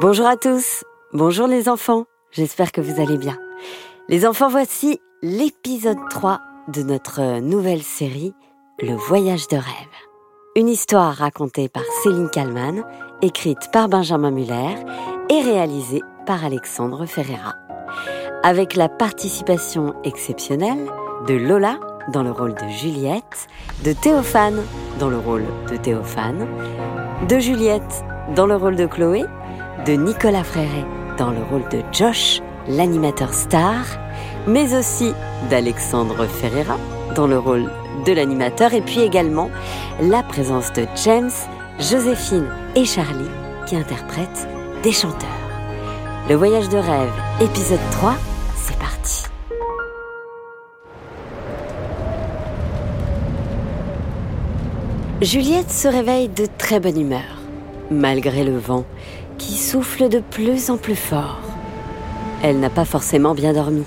Bonjour 0.00 0.26
à 0.26 0.38
tous, 0.38 0.82
bonjour 1.12 1.46
les 1.46 1.68
enfants, 1.68 2.06
j'espère 2.30 2.72
que 2.72 2.80
vous 2.80 3.02
allez 3.02 3.18
bien. 3.18 3.36
Les 4.08 4.24
enfants, 4.24 4.48
voici 4.48 4.98
l'épisode 5.20 5.98
3 6.08 6.40
de 6.68 6.82
notre 6.82 7.40
nouvelle 7.40 7.82
série 7.82 8.32
Le 8.80 8.94
voyage 8.94 9.46
de 9.48 9.56
rêve. 9.56 9.98
Une 10.56 10.70
histoire 10.70 11.12
racontée 11.12 11.68
par 11.68 11.82
Céline 12.02 12.30
Kallmann, 12.30 12.82
écrite 13.20 13.70
par 13.74 13.90
Benjamin 13.90 14.30
Muller 14.30 14.74
et 15.28 15.42
réalisée 15.42 16.00
par 16.24 16.46
Alexandre 16.46 17.04
Ferreira. 17.04 17.56
Avec 18.42 18.76
la 18.76 18.88
participation 18.88 19.94
exceptionnelle 20.04 20.90
de 21.28 21.34
Lola 21.34 21.78
dans 22.10 22.22
le 22.22 22.30
rôle 22.30 22.54
de 22.54 22.68
Juliette, 22.68 23.48
de 23.84 23.92
Théophane 23.92 24.62
dans 24.98 25.10
le 25.10 25.18
rôle 25.18 25.44
de 25.70 25.76
Théophane, 25.76 26.48
de 27.28 27.38
Juliette 27.38 28.02
dans 28.34 28.46
le 28.46 28.56
rôle 28.56 28.76
de 28.76 28.86
Chloé, 28.86 29.26
de 29.86 29.92
Nicolas 29.92 30.44
Fréret 30.44 30.84
dans 31.18 31.30
le 31.30 31.42
rôle 31.42 31.68
de 31.70 31.82
Josh, 31.92 32.40
l'animateur 32.68 33.32
star, 33.32 33.84
mais 34.46 34.74
aussi 34.74 35.12
d'Alexandre 35.48 36.26
Ferreira 36.26 36.76
dans 37.14 37.26
le 37.26 37.38
rôle 37.38 37.70
de 38.04 38.12
l'animateur 38.12 38.74
et 38.74 38.80
puis 38.80 39.00
également 39.00 39.50
la 40.00 40.22
présence 40.22 40.72
de 40.72 40.86
James, 41.04 41.30
Joséphine 41.78 42.48
et 42.76 42.84
Charlie 42.84 43.30
qui 43.66 43.76
interprètent 43.76 44.48
des 44.82 44.92
chanteurs. 44.92 45.28
Le 46.28 46.34
voyage 46.34 46.68
de 46.68 46.78
rêve, 46.78 47.12
épisode 47.40 47.80
3, 47.92 48.14
c'est 48.56 48.78
parti. 48.78 49.24
Juliette 55.22 55.70
se 55.70 55.88
réveille 55.88 56.28
de 56.28 56.46
très 56.58 56.80
bonne 56.80 57.00
humeur, 57.00 57.40
malgré 57.90 58.44
le 58.44 58.56
vent 58.56 58.84
qui 59.40 59.56
souffle 59.56 60.08
de 60.08 60.20
plus 60.20 60.70
en 60.70 60.76
plus 60.76 60.94
fort. 60.94 61.40
Elle 62.42 62.60
n'a 62.60 62.70
pas 62.70 62.84
forcément 62.84 63.34
bien 63.34 63.54
dormi. 63.54 63.84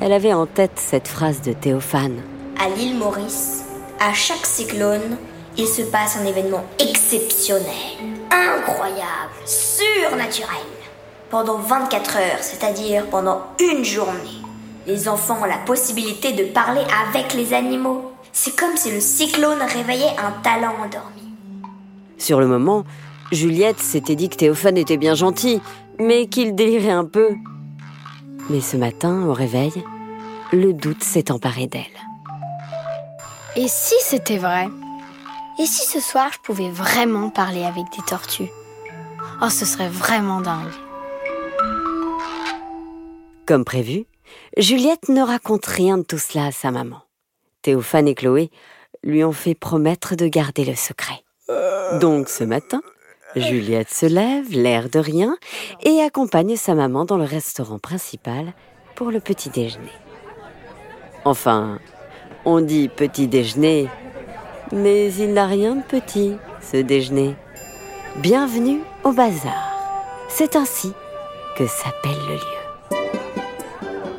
Elle 0.00 0.12
avait 0.12 0.34
en 0.34 0.44
tête 0.44 0.72
cette 0.76 1.08
phrase 1.08 1.40
de 1.40 1.54
Théophane. 1.54 2.20
À 2.60 2.68
l'île 2.68 2.96
Maurice, 2.96 3.64
à 3.98 4.12
chaque 4.12 4.44
cyclone, 4.44 5.16
il 5.56 5.66
se 5.66 5.80
passe 5.82 6.18
un 6.18 6.26
événement 6.26 6.64
exceptionnel, 6.78 7.64
incroyable, 8.30 9.32
surnaturel. 9.46 10.66
Pendant 11.30 11.56
24 11.56 12.16
heures, 12.18 12.42
c'est-à-dire 12.42 13.06
pendant 13.06 13.40
une 13.58 13.84
journée, 13.84 14.42
les 14.86 15.08
enfants 15.08 15.38
ont 15.42 15.46
la 15.46 15.58
possibilité 15.58 16.32
de 16.32 16.44
parler 16.44 16.82
avec 17.08 17.32
les 17.32 17.54
animaux. 17.54 18.12
C'est 18.30 18.54
comme 18.54 18.76
si 18.76 18.92
le 18.92 19.00
cyclone 19.00 19.62
réveillait 19.62 20.14
un 20.18 20.32
talent 20.42 20.74
endormi. 20.84 21.22
Sur 22.18 22.40
le 22.40 22.46
moment, 22.46 22.84
Juliette 23.32 23.80
s'était 23.80 24.14
dit 24.14 24.28
que 24.28 24.36
Théophane 24.36 24.76
était 24.76 24.96
bien 24.96 25.14
gentil, 25.14 25.60
mais 25.98 26.26
qu'il 26.26 26.54
délirait 26.54 26.90
un 26.90 27.04
peu. 27.04 27.34
Mais 28.50 28.60
ce 28.60 28.76
matin, 28.76 29.26
au 29.26 29.32
réveil, 29.32 29.72
le 30.52 30.72
doute 30.72 31.02
s'est 31.02 31.32
emparé 31.32 31.66
d'elle. 31.66 31.82
Et 33.56 33.68
si 33.68 33.94
c'était 34.00 34.38
vrai? 34.38 34.68
Et 35.58 35.66
si 35.66 35.86
ce 35.86 36.00
soir 36.00 36.30
je 36.32 36.38
pouvais 36.40 36.70
vraiment 36.70 37.30
parler 37.30 37.64
avec 37.64 37.84
des 37.96 38.04
tortues? 38.06 38.50
Oh, 39.42 39.48
ce 39.48 39.64
serait 39.64 39.88
vraiment 39.88 40.40
dingue. 40.40 40.72
Comme 43.46 43.64
prévu, 43.64 44.04
Juliette 44.56 45.08
ne 45.08 45.22
raconte 45.22 45.66
rien 45.66 45.98
de 45.98 46.02
tout 46.02 46.18
cela 46.18 46.46
à 46.46 46.52
sa 46.52 46.70
maman. 46.70 47.02
Théophane 47.62 48.08
et 48.08 48.14
Chloé 48.14 48.50
lui 49.02 49.24
ont 49.24 49.32
fait 49.32 49.54
promettre 49.54 50.14
de 50.14 50.28
garder 50.28 50.64
le 50.64 50.74
secret. 50.74 51.24
Donc 52.00 52.28
ce 52.28 52.44
matin, 52.44 52.82
Juliette 53.36 53.92
se 53.92 54.06
lève, 54.06 54.50
l'air 54.50 54.88
de 54.88 54.98
rien, 54.98 55.36
et 55.82 56.00
accompagne 56.00 56.56
sa 56.56 56.74
maman 56.74 57.04
dans 57.04 57.18
le 57.18 57.24
restaurant 57.24 57.78
principal 57.78 58.54
pour 58.94 59.10
le 59.10 59.20
petit 59.20 59.50
déjeuner. 59.50 59.92
Enfin, 61.24 61.78
on 62.46 62.60
dit 62.60 62.88
petit 62.88 63.28
déjeuner, 63.28 63.88
mais 64.72 65.12
il 65.14 65.34
n'a 65.34 65.46
rien 65.46 65.76
de 65.76 65.82
petit, 65.82 66.36
ce 66.62 66.78
déjeuner. 66.78 67.34
Bienvenue 68.16 68.80
au 69.04 69.12
bazar. 69.12 69.74
C'est 70.28 70.56
ainsi 70.56 70.92
que 71.58 71.66
s'appelle 71.66 72.18
le 72.28 72.34
lieu. 72.34 72.66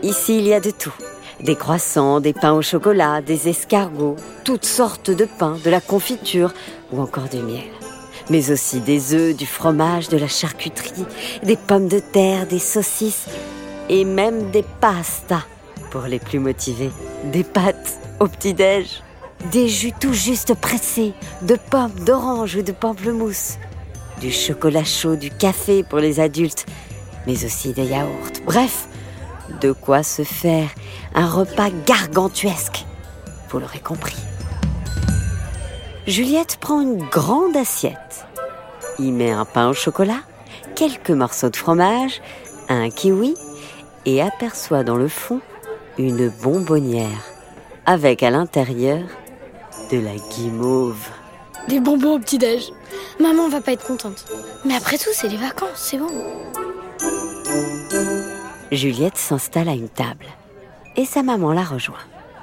Ici, 0.03 0.37
il 0.37 0.47
y 0.47 0.53
a 0.53 0.59
de 0.59 0.71
tout. 0.71 0.93
Des 1.39 1.55
croissants, 1.55 2.19
des 2.19 2.33
pains 2.33 2.53
au 2.53 2.61
chocolat, 2.61 3.21
des 3.21 3.49
escargots, 3.49 4.15
toutes 4.43 4.65
sortes 4.65 5.09
de 5.09 5.25
pains, 5.25 5.57
de 5.63 5.69
la 5.69 5.81
confiture 5.81 6.53
ou 6.91 7.01
encore 7.01 7.29
du 7.29 7.37
miel. 7.37 7.63
Mais 8.29 8.51
aussi 8.51 8.79
des 8.81 9.13
œufs, 9.13 9.35
du 9.35 9.45
fromage, 9.45 10.09
de 10.09 10.17
la 10.17 10.27
charcuterie, 10.27 11.05
des 11.43 11.55
pommes 11.55 11.87
de 11.87 11.99
terre, 11.99 12.45
des 12.47 12.59
saucisses 12.59 13.25
et 13.89 14.03
même 14.03 14.51
des 14.51 14.65
pastas 14.81 15.45
pour 15.91 16.01
les 16.01 16.19
plus 16.19 16.39
motivés. 16.39 16.91
Des 17.31 17.43
pâtes 17.43 17.99
au 18.19 18.27
petit-déj, 18.27 19.01
des 19.51 19.69
jus 19.69 19.93
tout 19.97 20.13
juste 20.13 20.55
pressés, 20.55 21.13
de 21.41 21.55
pommes, 21.55 21.99
d'orange 22.05 22.55
ou 22.55 22.61
de 22.61 22.71
pamplemousse, 22.71 23.57
du 24.19 24.31
chocolat 24.31 24.83
chaud, 24.83 25.15
du 25.15 25.29
café 25.29 25.83
pour 25.83 25.99
les 25.99 26.19
adultes, 26.19 26.65
mais 27.25 27.45
aussi 27.45 27.73
des 27.73 27.85
yaourts. 27.85 28.31
Bref, 28.45 28.87
de 29.61 29.71
quoi 29.71 30.03
se 30.03 30.23
faire 30.23 30.69
un 31.13 31.27
repas 31.27 31.69
gargantuesque. 31.85 32.85
Vous 33.49 33.59
l'aurez 33.59 33.79
compris. 33.79 34.15
Juliette 36.07 36.57
prend 36.59 36.81
une 36.81 37.03
grande 37.03 37.55
assiette, 37.57 38.06
y 38.99 39.11
met 39.11 39.31
un 39.31 39.45
pain 39.45 39.69
au 39.69 39.73
chocolat, 39.73 40.21
quelques 40.75 41.11
morceaux 41.11 41.49
de 41.49 41.55
fromage, 41.55 42.21
un 42.69 42.89
kiwi 42.89 43.35
et 44.05 44.21
aperçoit 44.21 44.83
dans 44.83 44.95
le 44.95 45.07
fond 45.07 45.41
une 45.97 46.29
bonbonnière 46.29 47.23
avec 47.85 48.23
à 48.23 48.29
l'intérieur 48.29 49.03
de 49.91 49.99
la 49.99 50.15
guimauve. 50.31 51.07
Des 51.67 51.79
bonbons 51.79 52.15
au 52.15 52.19
petit-déj. 52.19 52.71
Maman 53.19 53.49
va 53.49 53.61
pas 53.61 53.73
être 53.73 53.85
contente. 53.85 54.25
Mais 54.65 54.75
après 54.75 54.97
tout, 54.97 55.09
c'est 55.13 55.27
les 55.27 55.37
vacances, 55.37 55.69
c'est 55.75 55.97
bon. 55.97 56.11
Juliette 58.71 59.17
s'installe 59.17 59.69
à 59.69 59.73
une 59.73 59.89
table 59.89 60.25
et 60.95 61.05
sa 61.05 61.23
maman 61.23 61.53
la 61.53 61.63
rejoint. 61.63 61.95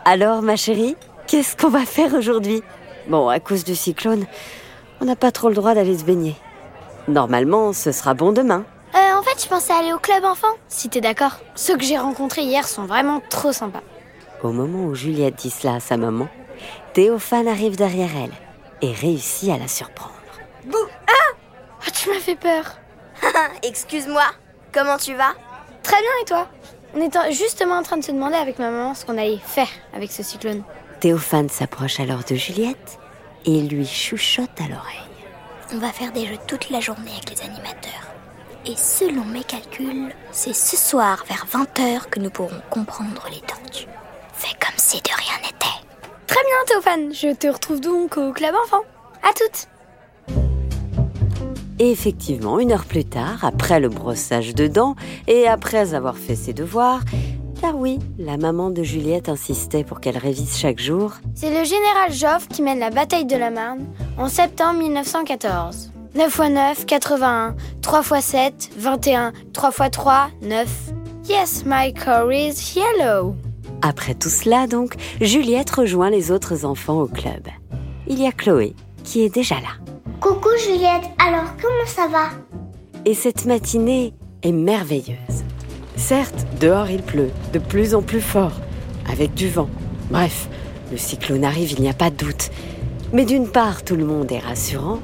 Alors, 0.05 0.43
ma 0.43 0.57
chérie, 0.57 0.97
qu'est-ce 1.27 1.57
qu'on 1.57 1.69
va 1.69 1.85
faire 1.85 2.15
aujourd'hui? 2.15 2.63
Bon, 3.09 3.29
à 3.29 3.41
cause 3.41 3.65
du 3.65 3.75
cyclone, 3.75 4.25
on 5.05 5.07
n'a 5.07 5.17
pas 5.17 5.31
trop 5.31 5.51
le 5.51 5.55
droit 5.55 5.75
d'aller 5.75 5.99
se 5.99 6.05
baigner. 6.05 6.35
Normalement, 7.09 7.75
ce 7.75 7.93
sera 7.93 8.15
bon 8.15 8.33
demain. 8.33 8.65
Euh, 8.95 9.19
en 9.19 9.23
fait, 9.23 9.43
je 9.43 9.47
pensais 9.47 9.75
aller 9.75 9.93
au 9.93 9.99
club 9.99 10.25
enfant, 10.25 10.49
si 10.69 10.89
t'es 10.89 11.03
d'accord. 11.03 11.37
Ceux 11.55 11.77
que 11.77 11.85
j'ai 11.85 11.99
rencontrés 11.99 12.41
hier 12.41 12.67
sont 12.67 12.87
vraiment 12.87 13.21
trop 13.29 13.53
sympas. 13.53 13.83
Au 14.43 14.51
moment 14.51 14.85
où 14.87 14.95
Juliette 14.95 15.35
dit 15.35 15.51
cela 15.51 15.75
à 15.75 15.81
sa 15.81 15.99
maman, 15.99 16.27
Théophane 16.95 17.49
arrive 17.49 17.77
derrière 17.77 18.09
elle 18.17 18.33
et 18.81 18.93
réussit 18.93 19.51
à 19.51 19.59
la 19.59 19.69
surprendre. 19.69 20.15
Bouh 20.65 20.79
Ah 21.07 21.37
Oh, 21.87 21.91
tu 21.93 22.09
m'as 22.09 22.21
fait 22.21 22.37
peur. 22.37 22.65
Excuse-moi, 23.63 24.25
comment 24.73 24.97
tu 24.97 25.13
vas? 25.15 25.35
Très 25.83 26.01
bien, 26.01 26.11
et 26.23 26.25
toi? 26.25 26.47
On 26.97 27.03
était 27.03 27.31
justement 27.33 27.75
en 27.77 27.83
train 27.83 27.99
de 27.99 28.05
se 28.05 28.13
demander 28.13 28.37
avec 28.37 28.59
ma 28.59 28.71
maman 28.71 28.95
ce 28.95 29.05
qu'on 29.05 29.19
allait 29.19 29.37
faire 29.45 29.69
avec 29.95 30.11
ce 30.11 30.23
cyclone. 30.23 30.63
Théophane 31.01 31.51
s'approche 31.51 32.01
alors 32.01 32.25
de 32.25 32.37
Juliette 32.37 32.99
et 33.45 33.63
lui 33.63 33.87
chuchote 33.87 34.61
à 34.61 34.69
l'oreille. 34.69 35.09
On 35.73 35.79
va 35.79 35.91
faire 35.91 36.13
des 36.13 36.27
jeux 36.27 36.39
toute 36.47 36.71
la 36.71 36.81
journée 36.81 37.13
avec 37.13 37.31
les 37.31 37.43
animateurs. 37.43 38.15
Et 38.67 38.77
selon 38.77 39.25
mes 39.25 39.45
calculs, 39.45 40.15
c'est 40.33 40.55
ce 40.55 40.77
soir 40.77 41.25
vers 41.29 41.47
20h 41.53 42.09
que 42.11 42.21
nous 42.21 42.31
pourrons 42.31 42.63
comprendre 42.71 43.27
les 43.31 43.41
tortues. 43.41 43.89
Fais 44.33 44.55
comme 44.59 44.79
si 44.79 44.99
de 44.99 45.11
rien 45.11 45.37
n'était. 45.43 45.67
Très 46.27 46.41
bien, 46.43 46.57
Théophane. 46.67 47.13
Je 47.13 47.35
te 47.35 47.47
retrouve 47.47 47.81
donc 47.81 48.17
au 48.17 48.33
club 48.33 48.55
enfant. 48.65 48.83
À 49.23 49.33
toutes. 49.35 49.69
Et 51.79 51.91
effectivement, 51.91 52.59
une 52.61 52.73
heure 52.73 52.85
plus 52.85 53.05
tard, 53.05 53.45
après 53.45 53.81
le 53.81 53.89
brossage 53.89 54.55
de 54.55 54.69
dents 54.69 54.95
et 55.27 55.49
après 55.49 55.95
avoir 55.95 56.17
fait 56.17 56.37
ses 56.37 56.53
devoirs, 56.53 57.03
car 57.65 57.77
oui, 57.77 57.99
la 58.19 58.37
maman 58.37 58.69
de 58.69 58.83
Juliette 58.83 59.31
insistait 59.31 59.85
pour 59.85 60.01
qu'elle 60.01 60.19
révise 60.19 60.59
chaque 60.59 60.79
jour, 60.79 61.15
C'est 61.35 61.49
le 61.49 61.65
général 61.65 62.13
Joffre 62.13 62.47
qui 62.49 62.61
mène 62.61 62.79
la 62.79 62.91
bataille 62.91 63.25
de 63.25 63.37
la 63.39 63.49
Marne 63.51 63.87
en 64.19 64.29
septembre 64.29 64.81
1914. 64.81 65.91
9 66.15 66.27
x 66.27 66.51
9, 66.51 66.85
81. 66.85 67.57
3 67.81 68.01
x 68.19 68.21
7, 68.21 68.71
21. 68.77 69.33
3 69.55 69.71
x 69.71 69.91
3, 69.93 70.29
9. 70.43 70.93
Yes, 71.27 71.65
my 71.65 71.95
car 71.95 72.31
is 72.31 72.77
yellow. 72.77 73.35
Après 73.81 74.15
tout 74.15 74.29
cela, 74.29 74.67
donc, 74.67 74.97
Juliette 75.23 75.71
rejoint 75.71 76.11
les 76.11 76.31
autres 76.31 76.67
enfants 76.67 77.01
au 77.01 77.07
club. 77.07 77.49
Il 78.07 78.21
y 78.21 78.27
a 78.27 78.33
Chloé 78.33 78.75
qui 79.05 79.23
est 79.23 79.35
déjà 79.35 79.55
là. 79.55 79.81
Coucou 80.21 80.51
Juliette, 80.63 81.09
alors 81.19 81.49
comment 81.63 81.87
ça 81.87 82.09
va? 82.09 82.29
Et 83.07 83.15
cette 83.15 83.47
matinée 83.47 84.13
est 84.43 84.53
merveilleuse. 84.53 85.45
Certes, 85.97 86.47
dehors 86.61 86.91
il 86.91 87.03
pleut, 87.03 87.31
de 87.53 87.59
plus 87.59 87.95
en 87.95 88.03
plus 88.03 88.21
fort, 88.21 88.61
avec 89.11 89.35
du 89.35 89.49
vent. 89.49 89.69
Bref, 90.11 90.49
le 90.91 90.97
cyclone 90.97 91.45
arrive, 91.45 91.73
il 91.73 91.83
n'y 91.83 91.89
a 91.89 91.95
pas 91.95 92.11
de 92.11 92.17
doute. 92.17 92.51
Mais 93.13 93.25
d'une 93.25 93.49
part, 93.49 93.85
tout 93.85 93.97
le 93.97 94.05
monde 94.05 94.31
est 94.33 94.39
rassurant, 94.39 94.99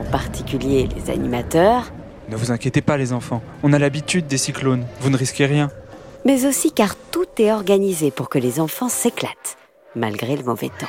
en 0.00 0.10
particulier 0.10 0.88
les 0.96 1.10
animateurs, 1.10 1.92
Ne 2.30 2.36
vous 2.36 2.52
inquiétez 2.52 2.82
pas 2.82 2.98
les 2.98 3.12
enfants, 3.14 3.42
on 3.62 3.72
a 3.72 3.78
l'habitude 3.78 4.26
des 4.26 4.36
cyclones, 4.36 4.84
vous 5.00 5.08
ne 5.08 5.16
risquez 5.16 5.46
rien. 5.46 5.70
Mais 6.26 6.44
aussi 6.44 6.72
car 6.72 6.94
tout 7.10 7.26
est 7.38 7.52
organisé 7.52 8.10
pour 8.10 8.28
que 8.28 8.38
les 8.38 8.60
enfants 8.60 8.90
s'éclatent, 8.90 9.56
malgré 9.96 10.36
le 10.36 10.44
mauvais 10.44 10.68
temps. 10.68 10.86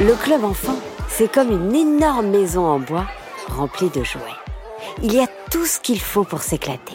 Le 0.00 0.14
club 0.14 0.44
enfant, 0.44 0.78
c'est 1.10 1.30
comme 1.30 1.50
une 1.50 1.74
énorme 1.76 2.28
maison 2.28 2.64
en 2.64 2.78
bois 2.78 3.04
remplie 3.48 3.90
de 3.90 4.02
jouets. 4.02 4.22
Il 5.02 5.12
y 5.12 5.20
a 5.20 5.26
tout 5.50 5.66
ce 5.66 5.78
qu'il 5.78 6.00
faut 6.00 6.24
pour 6.24 6.40
s'éclater. 6.40 6.94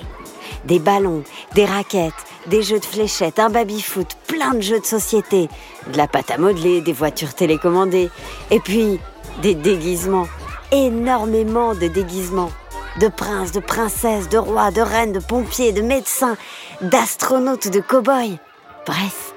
Des 0.66 0.80
ballons, 0.80 1.22
des 1.54 1.66
raquettes, 1.66 2.14
des 2.48 2.64
jeux 2.64 2.80
de 2.80 2.86
fléchettes, 2.86 3.38
un 3.38 3.52
baby-foot, 3.52 4.08
plein 4.26 4.56
de 4.56 4.62
jeux 4.62 4.80
de 4.80 4.86
société, 4.88 5.50
de 5.86 5.98
la 5.98 6.08
pâte 6.08 6.32
à 6.32 6.40
modeler, 6.40 6.82
des 6.82 6.94
voitures 6.94 7.36
télécommandées, 7.36 8.10
et 8.50 8.60
puis 8.60 9.00
des 9.44 9.54
déguisements, 9.54 10.28
énormément 10.72 11.76
de 11.76 11.88
déguisements, 11.88 12.52
de 13.00 13.08
princes, 13.08 13.52
de 13.52 13.60
princesses, 13.60 14.30
de 14.30 14.40
rois, 14.40 14.72
de 14.72 14.82
reines, 14.82 15.14
de 15.14 15.20
pompiers, 15.20 15.74
de 15.74 15.84
médecins, 15.84 16.38
d'astronautes, 16.82 17.68
de 17.68 17.82
cow-boys. 17.82 18.40
Bref, 18.88 19.36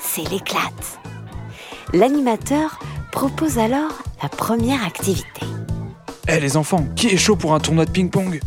c'est 0.00 0.28
l'éclate. 0.28 0.98
L'animateur 1.92 2.80
propose 3.14 3.58
alors 3.58 3.92
la 4.20 4.28
première 4.28 4.84
activité. 4.84 5.46
Eh 6.28 6.40
les 6.40 6.56
enfants, 6.56 6.84
qui 6.96 7.06
est 7.06 7.16
chaud 7.16 7.36
pour 7.36 7.54
un 7.54 7.60
tournoi 7.60 7.84
de 7.84 7.90
ping-pong? 7.92 8.40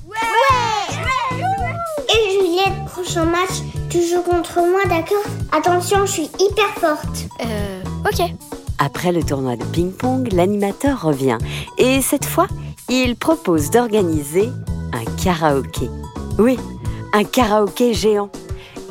Et 2.10 2.32
Juliette, 2.34 2.86
prochain 2.92 3.24
match, 3.24 3.62
tu 3.90 4.04
joues 4.04 4.24
contre 4.24 4.60
moi, 4.60 4.82
d'accord? 4.90 5.24
Attention, 5.54 6.06
je 6.06 6.12
suis 6.12 6.30
hyper 6.38 6.68
forte. 6.82 7.30
Euh, 7.46 7.82
ok. 8.06 8.30
Après 8.78 9.14
le 9.14 9.24
tournoi 9.24 9.56
de 9.56 9.64
ping-pong, 9.64 10.34
l'animateur 10.34 11.02
revient 11.02 11.38
et 11.78 12.02
cette 12.02 12.26
fois, 12.26 12.48
il 12.90 13.16
propose 13.16 13.72
d'organiser 13.72 14.50
un 14.92 15.06
karaoké. 15.24 15.90
Oui, 16.40 16.60
un 17.14 17.24
karaoké 17.24 17.94
géant. 17.94 18.30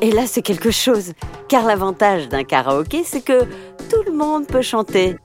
Et 0.00 0.10
là, 0.10 0.22
c'est 0.26 0.42
quelque 0.42 0.70
chose, 0.70 1.12
car 1.48 1.66
l'avantage 1.66 2.30
d'un 2.30 2.44
karaoké, 2.44 3.04
c'est 3.04 3.20
que 3.20 3.44
tout 3.90 4.02
le 4.06 4.12
monde 4.12 4.46
peut 4.46 4.62
chanter 4.62 5.16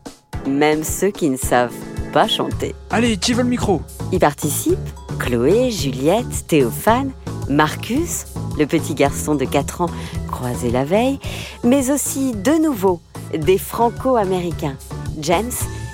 même 0.48 0.84
ceux 0.84 1.10
qui 1.10 1.30
ne 1.30 1.38
savent 1.38 1.74
pas 2.14 2.28
chanter. 2.28 2.76
Allez, 2.90 3.18
qui 3.18 3.34
veut 3.34 3.44
le 3.44 3.50
micro 3.50 3.82
Y 4.12 4.20
participent 4.20 4.78
Chloé, 5.20 5.72
Juliette, 5.72 6.48
Théophane, 6.48 7.12
Marcus, 7.50 8.26
le 8.58 8.66
petit 8.66 8.96
garçon 8.96 9.36
de 9.36 9.46
4 9.46 9.82
ans 9.82 9.90
croisé 10.32 10.72
la 10.72 10.84
veille, 10.84 11.20
mais 11.64 11.92
aussi 11.92 12.34
de 12.34 12.54
nouveau 12.54 13.00
des 13.34 13.58
franco-américains, 13.58 14.78
James 15.20 15.52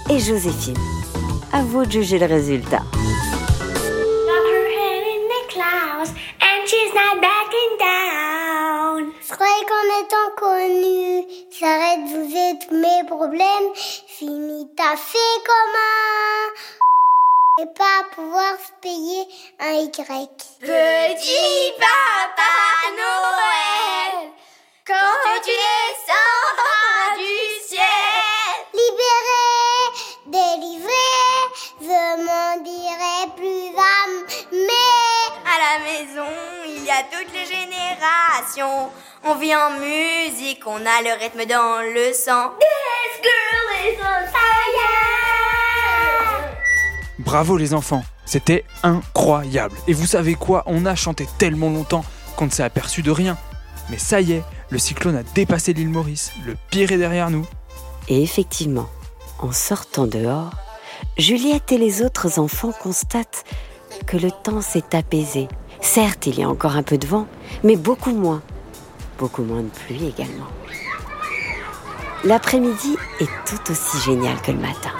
et 0.10 0.20
Joséphine. 0.20 0.78
À 1.52 1.62
vous 1.62 1.86
de 1.86 1.92
juger 1.92 2.20
le 2.20 2.26
résultat. 2.26 2.84
Je 9.30 9.34
croyais 9.34 9.66
qu'en 9.68 9.88
étant 10.02 10.30
connu, 10.38 11.24
ça 11.52 11.68
tous 12.10 12.76
mes 12.76 13.04
problèmes. 13.08 13.70
Fini 14.18 14.68
ta 14.76 14.96
fait 14.96 15.44
commun. 15.46 16.50
Et 17.62 17.68
pas 17.78 18.04
pouvoir 18.16 18.56
se 18.56 18.72
payer 18.82 19.28
un 19.60 19.74
Y. 19.74 19.90
Petit 20.60 21.74
papa 21.78 22.54
Noël, 22.98 24.32
quand 24.88 25.40
tu 25.44 25.52
descendras 25.52 27.16
du 27.16 27.68
ciel. 27.68 27.86
Libéré, 28.74 29.46
délivré, 30.26 31.08
je 31.80 32.24
m'en 32.26 32.58
dirai 32.64 33.20
plus 33.36 33.68
âme. 33.78 34.26
Mais 34.52 35.28
À 35.46 35.58
la 35.60 35.84
maison, 35.84 36.34
il 36.66 36.84
y 36.84 36.90
a 36.90 37.04
toutes 37.04 37.34
les 37.34 37.46
générations. 37.46 38.92
On 39.26 39.36
vit 39.36 39.56
en 39.56 39.70
musique, 39.74 40.66
on 40.66 40.84
a 40.84 41.02
le 41.04 41.20
rythme 41.20 41.46
dans 41.46 41.84
le 41.84 42.14
sang. 42.14 42.56
This 42.60 43.22
girl. 43.22 43.67
Bravo 47.20 47.58
les 47.58 47.74
enfants, 47.74 48.04
c'était 48.26 48.64
incroyable. 48.84 49.76
Et 49.88 49.94
vous 49.94 50.06
savez 50.06 50.36
quoi? 50.36 50.64
On 50.66 50.86
a 50.86 50.96
chanté 50.96 51.28
tellement 51.38 51.70
longtemps 51.70 52.06
qu'on 52.38 52.46
ne 52.46 52.52
s'est 52.52 52.64
aperçu 52.64 53.02
de 53.02 53.12
rien. 53.12 53.38
Mais 53.90 53.98
ça 53.98 54.22
y 54.22 54.34
est, 54.34 54.44
le 54.70 54.80
cyclone 54.80 55.16
a 55.16 55.24
dépassé 55.24 55.74
l'île 55.74 55.90
Maurice, 55.90 56.32
le 56.46 56.56
pire 56.70 56.92
est 56.92 56.98
derrière 56.98 57.30
nous. 57.30 57.46
Et 58.08 58.24
effectivement, 58.24 58.88
en 59.40 59.52
sortant 59.52 60.08
dehors, 60.08 60.52
Juliette 61.18 61.72
et 61.72 61.78
les 61.78 62.02
autres 62.02 62.40
enfants 62.40 62.72
constatent 62.72 63.44
que 64.06 64.18
le 64.18 64.32
temps 64.32 64.62
s'est 64.62 64.96
apaisé. 64.96 65.48
Certes, 65.82 66.28
il 66.28 66.40
y 66.40 66.44
a 66.44 66.50
encore 66.50 66.76
un 66.76 66.84
peu 66.84 66.98
de 66.98 67.08
vent, 67.08 67.28
mais 67.64 67.76
beaucoup 67.76 68.14
moins. 68.14 68.42
Beaucoup 69.18 69.44
moins 69.44 69.62
de 69.62 69.70
pluie 69.70 70.08
également. 70.08 70.48
L'après-midi 72.24 72.98
est 73.20 73.30
tout 73.46 73.72
aussi 73.72 74.00
génial 74.00 74.42
que 74.42 74.52
le 74.52 74.58
matin. 74.58 74.92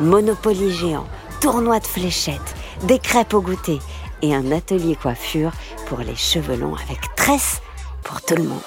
Monopoly 0.00 0.70
géant, 0.70 1.06
tournoi 1.40 1.80
de 1.80 1.86
fléchettes, 1.86 2.54
des 2.82 2.98
crêpes 2.98 3.34
au 3.34 3.40
goûter 3.40 3.78
et 4.22 4.34
un 4.34 4.52
atelier 4.52 4.96
coiffure 4.96 5.52
pour 5.86 5.98
les 6.00 6.16
cheveux 6.16 6.56
longs 6.56 6.74
avec 6.74 7.00
tresse 7.16 7.60
pour 8.02 8.20
tout 8.22 8.36
le 8.36 8.44
monde. 8.44 8.60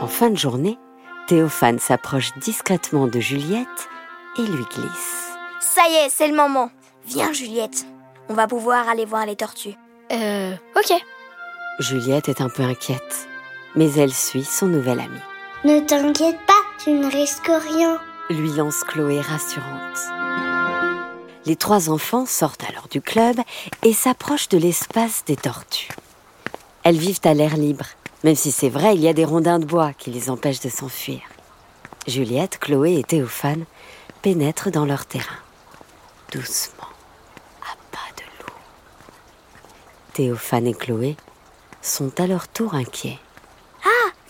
En 0.00 0.06
fin 0.06 0.30
de 0.30 0.36
journée, 0.36 0.78
Théophane 1.26 1.78
s'approche 1.78 2.32
discrètement 2.38 3.06
de 3.06 3.20
Juliette 3.20 3.88
et 4.38 4.42
lui 4.42 4.64
glisse. 4.64 5.34
Ça 5.60 5.82
y 5.88 5.94
est, 5.94 6.08
c'est 6.08 6.28
le 6.28 6.36
moment. 6.36 6.70
Viens 7.06 7.32
Juliette, 7.32 7.86
on 8.28 8.34
va 8.34 8.46
pouvoir 8.46 8.88
aller 8.88 9.04
voir 9.04 9.26
les 9.26 9.36
tortues. 9.36 9.74
Euh, 10.12 10.54
ok. 10.76 10.96
Juliette 11.80 12.28
est 12.28 12.40
un 12.40 12.48
peu 12.48 12.62
inquiète, 12.62 13.28
mais 13.78 13.92
elle 13.92 14.12
suit 14.12 14.44
son 14.44 14.66
nouvel 14.66 14.98
ami. 14.98 15.20
ne 15.64 15.78
t'inquiète 15.78 16.44
pas, 16.48 16.62
tu 16.82 16.90
ne 16.90 17.08
risques 17.08 17.46
rien. 17.46 18.00
lui 18.28 18.50
lance 18.50 18.82
Chloé 18.82 19.20
rassurante. 19.20 20.00
Les 21.46 21.54
trois 21.54 21.88
enfants 21.88 22.26
sortent 22.26 22.64
alors 22.68 22.88
du 22.88 23.00
club 23.00 23.36
et 23.84 23.92
s'approchent 23.92 24.48
de 24.48 24.58
l'espace 24.58 25.22
des 25.26 25.36
tortues. 25.36 25.92
Elles 26.82 26.96
vivent 26.96 27.20
à 27.22 27.34
l'air 27.34 27.56
libre, 27.56 27.86
même 28.24 28.34
si 28.34 28.50
c'est 28.50 28.68
vrai, 28.68 28.96
il 28.96 29.00
y 29.00 29.06
a 29.06 29.12
des 29.12 29.24
rondins 29.24 29.60
de 29.60 29.64
bois 29.64 29.92
qui 29.92 30.10
les 30.10 30.28
empêchent 30.28 30.60
de 30.60 30.70
s'enfuir. 30.70 31.20
Juliette, 32.08 32.58
Chloé 32.58 32.98
et 32.98 33.04
Théophane 33.04 33.64
pénètrent 34.22 34.72
dans 34.72 34.86
leur 34.86 35.06
terrain, 35.06 35.38
doucement, 36.32 36.88
à 37.62 37.76
pas 37.92 38.10
de 38.16 38.24
loup. 38.42 38.52
Théophane 40.14 40.66
et 40.66 40.74
Chloé 40.74 41.16
sont 41.80 42.20
à 42.20 42.26
leur 42.26 42.48
tour 42.48 42.74
inquiets. 42.74 43.20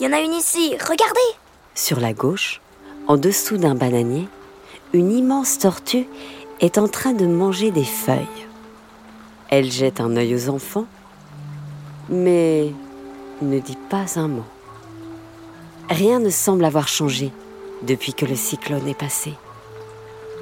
Il 0.00 0.04
y 0.04 0.06
en 0.08 0.12
a 0.12 0.20
une 0.20 0.34
ici, 0.34 0.76
regardez 0.78 1.36
Sur 1.74 1.98
la 1.98 2.12
gauche, 2.12 2.60
en 3.08 3.16
dessous 3.16 3.56
d'un 3.56 3.74
bananier, 3.74 4.28
une 4.92 5.10
immense 5.10 5.58
tortue 5.58 6.06
est 6.60 6.78
en 6.78 6.86
train 6.86 7.12
de 7.12 7.26
manger 7.26 7.72
des 7.72 7.84
feuilles. 7.84 8.46
Elle 9.50 9.72
jette 9.72 10.00
un 10.00 10.16
œil 10.16 10.36
aux 10.36 10.50
enfants, 10.50 10.86
mais 12.08 12.72
ne 13.42 13.58
dit 13.58 13.78
pas 13.90 14.20
un 14.20 14.28
mot. 14.28 14.44
Rien 15.90 16.20
ne 16.20 16.30
semble 16.30 16.64
avoir 16.64 16.86
changé 16.86 17.32
depuis 17.82 18.14
que 18.14 18.24
le 18.24 18.36
cyclone 18.36 18.86
est 18.86 18.98
passé. 18.98 19.34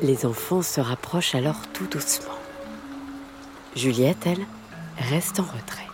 Les 0.03 0.27
enfants 0.27 0.61
se 0.61 0.83
rapprochent 0.83 1.35
alors 1.35 1.67
tout 1.73 1.87
doucement. 1.87 2.35
Juliette, 3.75 4.27
elle, 4.27 4.47
reste 4.99 5.41
en 5.41 5.45
retrait. 5.45 5.87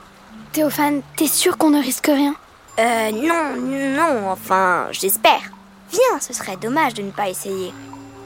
Théophane, 0.51 1.03
t'es 1.15 1.29
sûr 1.29 1.59
qu'on 1.59 1.71
ne 1.71 1.81
risque 1.81 2.09
rien? 2.09 2.35
Euh, 2.79 3.11
non, 3.11 3.57
non, 3.61 4.31
enfin, 4.31 4.87
j'espère. 4.93 5.53
Viens, 5.91 6.21
ce 6.21 6.33
serait 6.33 6.57
dommage 6.57 6.95
de 6.95 7.03
ne 7.03 7.11
pas 7.11 7.29
essayer. 7.29 7.73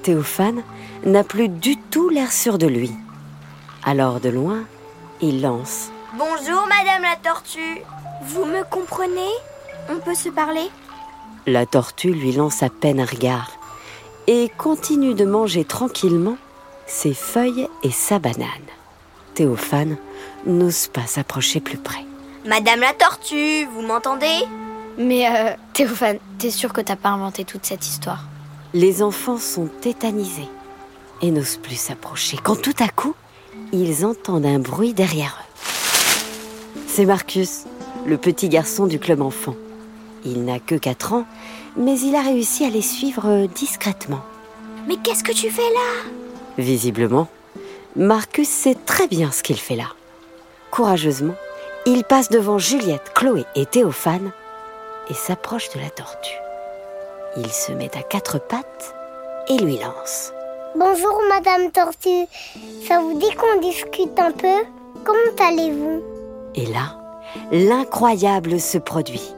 Théophane 0.02 0.62
n'a 1.04 1.24
plus 1.24 1.48
du 1.48 1.76
tout 1.76 2.08
l'air 2.08 2.30
sûr 2.30 2.58
de 2.58 2.66
lui. 2.66 2.92
Alors 3.84 4.20
de 4.20 4.28
loin, 4.28 4.62
il 5.20 5.42
lance 5.42 5.90
Bonjour, 6.16 6.66
Madame 6.68 7.02
la 7.02 7.16
Tortue. 7.22 7.82
Vous 8.22 8.44
me 8.44 8.62
comprenez? 8.70 9.30
On 9.90 9.98
peut 9.98 10.14
se 10.14 10.28
parler? 10.28 10.70
La 11.46 11.66
tortue 11.66 12.12
lui 12.12 12.32
lance 12.32 12.62
à 12.62 12.70
peine 12.70 13.00
un 13.00 13.04
regard 13.04 13.50
et 14.26 14.50
continue 14.56 15.14
de 15.14 15.24
manger 15.24 15.64
tranquillement 15.64 16.38
ses 16.86 17.14
feuilles 17.14 17.68
et 17.82 17.90
sa 17.90 18.18
banane. 18.18 18.46
Théophane 19.34 19.96
n'ose 20.46 20.88
pas 20.88 21.06
s'approcher 21.06 21.60
plus 21.60 21.78
près. 21.78 22.05
Madame 22.46 22.80
la 22.80 22.92
Tortue, 22.92 23.66
vous 23.74 23.82
m'entendez? 23.82 24.44
Mais 24.98 25.26
euh, 25.28 25.52
Théophane, 25.72 26.18
t'es 26.38 26.50
sûr 26.50 26.72
que 26.72 26.80
t'as 26.80 26.96
pas 26.96 27.08
inventé 27.10 27.44
toute 27.44 27.66
cette 27.66 27.86
histoire? 27.86 28.24
Les 28.72 29.02
enfants 29.02 29.38
sont 29.38 29.66
tétanisés. 29.80 30.48
et 31.22 31.30
n'osent 31.30 31.56
plus 31.56 31.76
s'approcher 31.80 32.36
quand 32.42 32.60
tout 32.60 32.74
à 32.78 32.88
coup, 32.88 33.14
ils 33.72 34.04
entendent 34.04 34.46
un 34.46 34.58
bruit 34.58 34.92
derrière 34.92 35.38
eux. 35.40 36.80
C'est 36.86 37.06
Marcus, 37.06 37.64
le 38.06 38.16
petit 38.18 38.48
garçon 38.48 38.86
du 38.86 38.98
club 38.98 39.22
enfant. 39.22 39.54
Il 40.24 40.44
n'a 40.44 40.60
que 40.60 40.74
4 40.74 41.14
ans, 41.14 41.24
mais 41.76 41.98
il 41.98 42.14
a 42.14 42.20
réussi 42.22 42.64
à 42.64 42.70
les 42.70 42.82
suivre 42.82 43.46
discrètement. 43.54 44.20
Mais 44.86 44.96
qu'est-ce 44.96 45.24
que 45.24 45.32
tu 45.32 45.50
fais 45.50 45.62
là? 45.62 46.10
Visiblement, 46.58 47.28
Marcus 47.96 48.48
sait 48.48 48.76
très 48.86 49.08
bien 49.08 49.30
ce 49.32 49.42
qu'il 49.42 49.58
fait 49.58 49.76
là. 49.76 49.88
Courageusement, 50.70 51.34
il 51.86 52.02
passe 52.02 52.28
devant 52.28 52.58
Juliette, 52.58 53.12
Chloé 53.14 53.44
et 53.54 53.64
Théophane 53.64 54.32
et 55.08 55.14
s'approche 55.14 55.70
de 55.70 55.78
la 55.78 55.88
tortue. 55.88 56.36
Il 57.36 57.50
se 57.52 57.70
met 57.70 57.96
à 57.96 58.02
quatre 58.02 58.40
pattes 58.40 58.94
et 59.48 59.56
lui 59.56 59.78
lance. 59.78 60.32
Bonjour 60.74 61.22
Madame 61.28 61.70
Tortue, 61.70 62.26
ça 62.86 62.98
vous 62.98 63.16
dit 63.18 63.30
qu'on 63.36 63.60
discute 63.60 64.18
un 64.18 64.32
peu? 64.32 64.64
Comment 65.04 65.48
allez-vous? 65.48 66.02
Et 66.56 66.66
là, 66.66 66.98
l'incroyable 67.52 68.60
se 68.60 68.78
produit. 68.78 69.32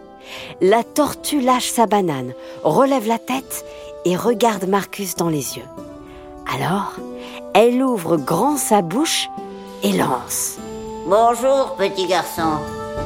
La 0.62 0.84
tortue 0.84 1.40
lâche 1.40 1.70
sa 1.70 1.86
banane, 1.86 2.32
relève 2.64 3.06
la 3.06 3.18
tête 3.18 3.64
et 4.06 4.16
regarde 4.16 4.64
Marcus 4.64 5.16
dans 5.16 5.28
les 5.28 5.58
yeux. 5.58 5.68
Alors, 6.50 6.94
elle 7.54 7.82
ouvre 7.82 8.16
grand 8.16 8.56
sa 8.56 8.80
bouche 8.80 9.28
et 9.82 9.92
lance. 9.92 10.56
Bonjour, 11.08 11.74
petit 11.76 12.06
garçon. 12.06 12.58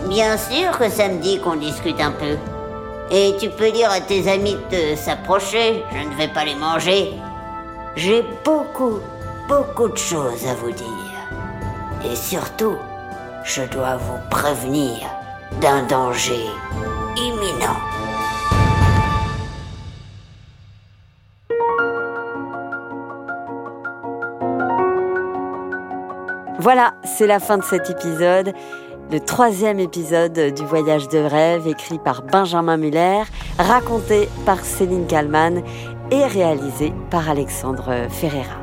Bien 0.09 0.37
sûr 0.37 0.77
que 0.77 0.89
ça 0.89 1.07
me 1.07 1.21
dit 1.21 1.39
qu'on 1.39 1.55
discute 1.55 2.01
un 2.01 2.11
peu. 2.11 2.37
Et 3.13 3.37
tu 3.39 3.49
peux 3.49 3.71
dire 3.71 3.93
à 3.93 4.01
tes 4.01 4.29
amis 4.29 4.57
de 4.73 4.97
s'approcher, 4.97 5.85
je 5.93 6.09
ne 6.09 6.15
vais 6.17 6.27
pas 6.27 6.45
les 6.45 6.57
manger. 6.57 7.13
J'ai 7.95 8.25
beaucoup, 8.45 8.99
beaucoup 9.47 9.89
de 9.89 9.97
choses 9.97 10.45
à 10.49 10.55
vous 10.55 10.73
dire. 10.73 12.11
Et 12.11 12.17
surtout, 12.17 12.75
je 13.45 13.63
dois 13.67 13.99
vous 13.99 14.19
prévenir 14.31 14.99
d'un 15.61 15.85
danger 15.85 16.47
imminent. 17.17 18.02
Voilà, 26.63 26.95
c'est 27.03 27.27
la 27.27 27.41
fin 27.41 27.59
de 27.59 27.65
cet 27.65 27.91
épisode. 27.91 28.53
Le 29.11 29.19
troisième 29.19 29.81
épisode 29.81 30.55
du 30.55 30.65
Voyage 30.65 31.09
de 31.09 31.19
rêve, 31.19 31.67
écrit 31.67 31.99
par 31.99 32.23
Benjamin 32.23 32.77
Muller, 32.77 33.23
raconté 33.59 34.29
par 34.47 34.65
Céline 34.65 35.09
Kallmann 35.09 35.61
et 36.13 36.25
réalisé 36.25 36.93
par 37.11 37.29
Alexandre 37.29 38.07
Ferreira. 38.11 38.63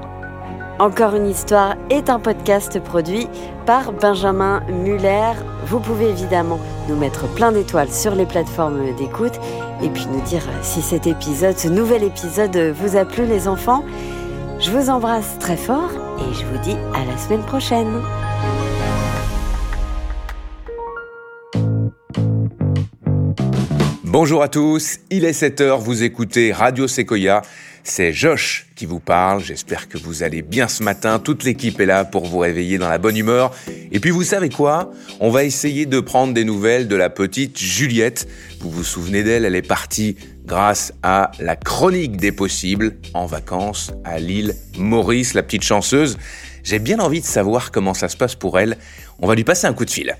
Encore 0.79 1.13
une 1.13 1.27
histoire 1.27 1.75
est 1.89 2.09
un 2.09 2.19
podcast 2.19 2.81
produit 2.81 3.27
par 3.65 3.91
Benjamin 3.91 4.61
Muller. 4.69 5.33
Vous 5.65 5.81
pouvez 5.81 6.07
évidemment 6.07 6.59
nous 6.87 6.95
mettre 6.95 7.27
plein 7.33 7.51
d'étoiles 7.51 7.91
sur 7.91 8.15
les 8.15 8.25
plateformes 8.25 8.95
d'écoute 8.95 9.37
et 9.83 9.89
puis 9.89 10.07
nous 10.09 10.21
dire 10.21 10.43
si 10.61 10.81
cet 10.81 11.05
épisode, 11.05 11.57
ce 11.57 11.67
nouvel 11.67 12.03
épisode 12.03 12.55
vous 12.55 12.95
a 12.95 13.03
plu 13.03 13.25
les 13.25 13.49
enfants. 13.49 13.83
Je 14.59 14.71
vous 14.71 14.89
embrasse 14.89 15.37
très 15.39 15.57
fort 15.57 15.91
et 16.19 16.33
je 16.33 16.45
vous 16.45 16.57
dis 16.63 16.75
à 16.93 17.05
la 17.05 17.17
semaine 17.17 17.43
prochaine. 17.43 18.01
Bonjour 24.03 24.41
à 24.41 24.49
tous, 24.49 24.97
il 25.11 25.23
est 25.23 25.39
7h, 25.39 25.79
vous 25.79 26.03
écoutez 26.03 26.51
Radio 26.51 26.87
Sequoia. 26.87 27.41
C'est 27.83 28.11
Josh 28.11 28.67
qui 28.75 28.85
vous 28.85 28.99
parle, 28.99 29.41
j'espère 29.41 29.87
que 29.87 29.97
vous 29.97 30.23
allez 30.23 30.41
bien 30.41 30.67
ce 30.67 30.83
matin, 30.83 31.19
toute 31.19 31.43
l'équipe 31.43 31.79
est 31.79 31.85
là 31.85 32.05
pour 32.05 32.25
vous 32.25 32.39
réveiller 32.39 32.77
dans 32.77 32.89
la 32.89 32.97
bonne 32.97 33.15
humeur. 33.15 33.51
Et 33.91 33.99
puis 33.99 34.11
vous 34.11 34.23
savez 34.23 34.49
quoi? 34.49 34.91
On 35.19 35.29
va 35.29 35.43
essayer 35.43 35.85
de 35.85 35.99
prendre 35.99 36.33
des 36.33 36.43
nouvelles 36.43 36.87
de 36.87 36.95
la 36.95 37.09
petite 37.09 37.57
Juliette. 37.57 38.27
Vous 38.59 38.69
vous 38.69 38.83
souvenez 38.83 39.23
d'elle, 39.23 39.45
elle 39.45 39.55
est 39.55 39.61
partie 39.61 40.17
grâce 40.49 40.91
à 41.03 41.31
la 41.39 41.55
chronique 41.55 42.17
des 42.17 42.31
possibles 42.31 42.95
en 43.13 43.27
vacances 43.27 43.93
à 44.03 44.17
l'île 44.17 44.55
Maurice, 44.77 45.35
la 45.35 45.43
petite 45.43 45.63
chanceuse. 45.63 46.17
J'ai 46.63 46.79
bien 46.79 46.99
envie 46.99 47.21
de 47.21 47.25
savoir 47.25 47.71
comment 47.71 47.93
ça 47.93 48.09
se 48.09 48.17
passe 48.17 48.33
pour 48.33 48.59
elle. 48.59 48.77
On 49.19 49.27
va 49.27 49.35
lui 49.35 49.43
passer 49.43 49.67
un 49.67 49.73
coup 49.73 49.85
de 49.85 49.91
fil. 49.91 50.17